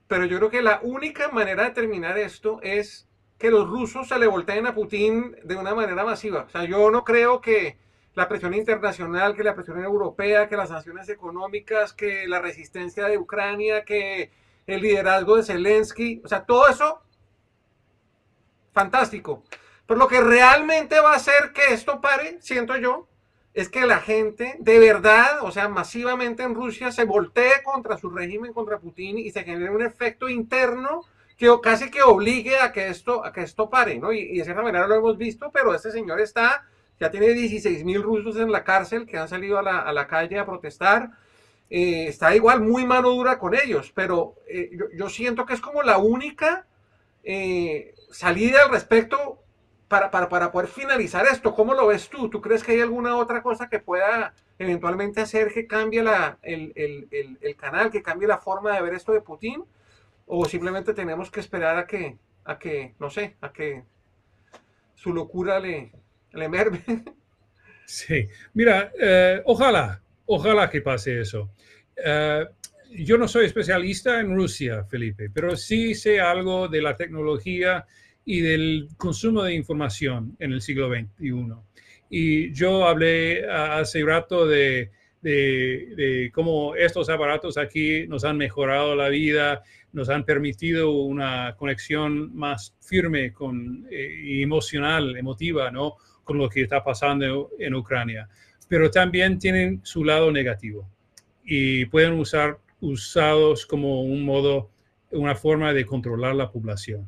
[0.07, 3.09] pero yo creo que la única manera de terminar esto es
[3.39, 6.43] que los rusos se le volteen a Putin de una manera masiva.
[6.43, 7.80] O sea, yo no creo que
[8.13, 13.17] la presión internacional, que la presión europea, que las sanciones económicas, que la resistencia de
[13.17, 14.30] Ucrania, que
[14.67, 17.01] el liderazgo de Zelensky, o sea, todo eso,
[18.76, 19.43] fantástico.
[19.88, 23.07] Pero lo que realmente va a hacer que esto pare, siento yo,
[23.55, 28.09] es que la gente de verdad, o sea, masivamente en Rusia, se voltee contra su
[28.09, 31.01] régimen, contra Putin y se genere un efecto interno
[31.38, 34.11] que casi que obligue a que esto, a que esto pare, ¿no?
[34.11, 36.65] Y, de cierta manera lo hemos visto, pero este señor está,
[36.99, 40.45] ya tiene 16 mil rusos en la cárcel que han salido a la, calle a
[40.45, 41.11] protestar.
[41.69, 45.82] Eh, está igual muy mano dura con ellos, pero eh, yo, siento que es como
[45.82, 46.67] la única
[47.23, 49.43] eh, salida al respecto
[49.89, 52.30] para, para, para, poder finalizar esto, ¿cómo lo ves tú?
[52.30, 56.72] ¿Tú crees que hay alguna otra cosa que pueda eventualmente hacer que cambie la, el,
[56.76, 59.63] el, el, canal, que cambie la forma de ver esto de Putin?
[60.28, 63.84] ¿O simplemente tenemos que esperar a que, a que no sé, a que
[64.95, 65.91] su locura le,
[66.32, 66.82] le merve?
[67.88, 71.51] Sí, mira, eh, ojalá, ojalá que pase eso.
[71.95, 72.43] Eh,
[72.97, 77.86] yo no soy especialista en Rusia, Felipe, pero sí sé algo de la tecnología
[78.26, 81.53] y del consumo de información en el siglo XXI.
[82.09, 89.09] Y yo hablé hace rato de, de, cómo estos aparatos aquí nos han mejorado la
[89.09, 89.63] vida,
[89.93, 95.95] nos han permitido una conexión más firme con, eh, emocional, emotiva, ¿no?
[96.23, 98.28] con lo que está pasando en Ucrania.
[98.67, 100.89] Pero también tienen su lado negativo
[101.43, 104.71] y pueden usar usados como un modo,
[105.11, 107.07] una forma de controlar la población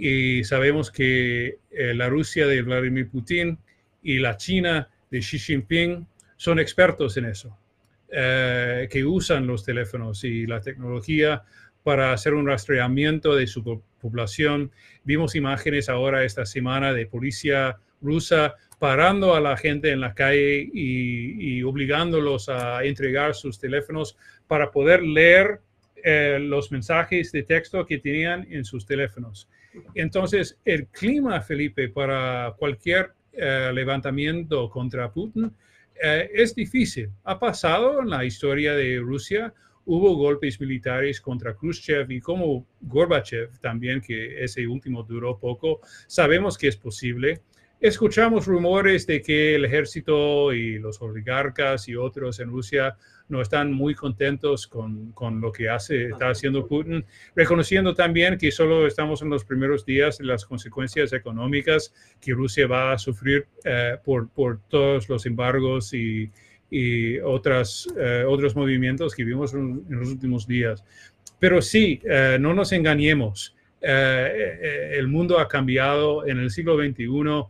[0.00, 3.58] y sabemos que eh, la Rusia de Vladimir Putin
[4.00, 7.58] y la China de Xi Jinping son expertos en eso,
[8.08, 11.42] eh, que usan los teléfonos y la tecnología
[11.82, 14.70] para hacer un rastreamiento de su población.
[15.02, 20.70] Vimos imágenes ahora esta semana de policía rusa parando a la gente en la calle
[20.72, 25.60] y, obligándolos a entregar sus teléfonos para poder leer
[26.04, 29.48] eh, los mensajes de texto que tenían en sus teléfonos.
[29.94, 35.52] Entonces, el clima, Felipe, para cualquier eh, levantamiento contra Putin
[36.02, 37.10] eh, es difícil.
[37.24, 39.52] Ha pasado en la historia de Rusia,
[39.84, 45.80] hubo golpes militares contra Khrushchev y como Gorbachev también, que ese último duró poco.
[46.06, 47.40] Sabemos que es posible.
[47.80, 52.96] Escuchamos rumores de que el ejército y los oligarcas y otros en Rusia
[53.28, 57.04] no están muy contentos con, con, lo que hace, está haciendo Putin,
[57.36, 62.66] reconociendo también que solo estamos en los primeros días de las consecuencias económicas que Rusia
[62.66, 66.32] va a sufrir eh, por, por, todos los embargos y,
[66.70, 70.82] y otras, eh, otros movimientos que vimos en, los últimos días.
[71.38, 73.54] Pero sí, eh, no nos engañemos.
[73.80, 77.46] el mundo ha cambiado en el siglo XXI.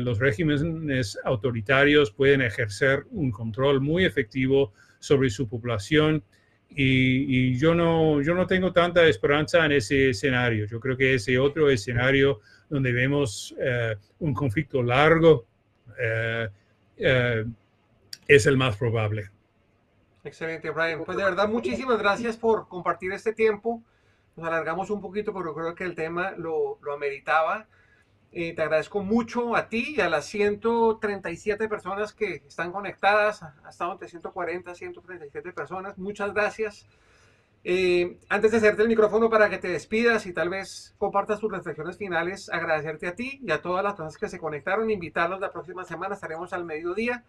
[0.00, 6.22] Los regímenes autoritarios pueden ejercer un control muy efectivo sobre su población
[6.76, 10.66] y, yo, no, yo no tengo tanta esperanza en ese escenario.
[10.66, 15.46] Yo creo que ese otro escenario donde vemos eh, un conflicto largo
[15.98, 16.48] eh,
[16.96, 17.44] eh,
[18.26, 19.30] es el más probable.
[20.24, 21.04] Excelente, Brian.
[21.04, 23.82] Pues de verdad, muchísimas gracias por compartir este tiempo.
[24.36, 27.68] Nos alargamos un poquito, pero creo que el tema lo, lo ameritaba.
[28.36, 33.70] Eh, te agradezco mucho a ti y a las 137 personas que están conectadas, ha
[33.70, 35.96] estado entre 140, 137 personas.
[35.98, 36.84] Muchas gracias.
[37.62, 41.52] Eh, antes de hacerte el micrófono para que te despidas y tal vez compartas tus
[41.52, 45.52] reflexiones finales, agradecerte a ti y a todas las personas que se conectaron, invitarlos la
[45.52, 47.22] próxima semana, estaremos al mediodía.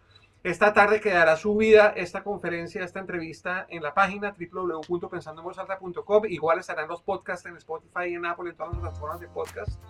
[0.46, 6.26] Esta tarde quedará subida esta conferencia, esta entrevista en la página www.pensandoenvozalta.com.
[6.28, 9.82] Igual estarán los podcasts en Spotify en Apple, en todas las plataformas de podcast.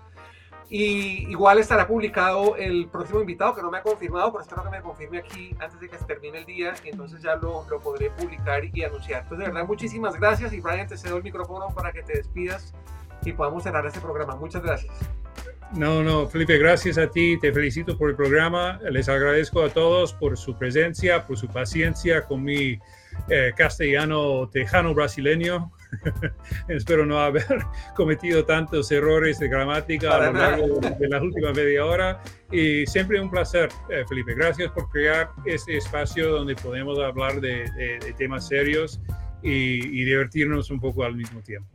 [0.69, 4.69] Y igual estará publicado el próximo invitado, que no me ha confirmado, pero espero que
[4.69, 8.09] me confirme aquí antes de que se termine el día, entonces ya lo, lo podré
[8.11, 9.23] publicar y, anunciar.
[9.23, 12.73] Entonces, de verdad, muchísimas gracias y Brian, te cedo el micrófono para que te despidas
[13.25, 14.37] y podamos cerrar este programa.
[14.37, 14.93] Muchas gracias.
[15.73, 20.13] No, no, Felipe, gracias a ti, te felicito por el programa, les agradezco a todos
[20.13, 22.79] por su presencia, por su paciencia con mi
[23.29, 25.71] eh, castellano tejano brasileño.
[26.67, 27.45] Espero no haber
[27.95, 32.21] cometido tantos errores de gramática a lo largo de la última media hora.
[32.51, 34.33] Y siempre un placer, eh, Felipe.
[34.35, 37.65] Gracias por crear este espacio donde podemos hablar de,
[38.17, 39.01] temas serios
[39.41, 41.74] y, y divertirnos un poco al mismo tiempo.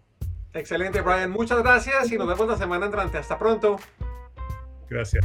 [0.53, 1.31] Excelente, Brian.
[1.31, 3.19] Muchas gracias y nos vemos la semana entrante.
[3.19, 3.79] Hasta pronto.
[4.89, 5.25] Gracias.